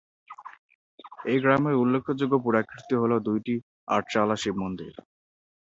এই 1.25 1.37
গ্রামের 1.43 1.75
উল্লেখযোগ্য 1.75 2.35
পুরাকীর্তি 2.43 2.95
হল 2.95 3.11
দুইটি 3.27 3.53
আটচালা 3.87 4.35
শিবমন্দির। 4.35 4.93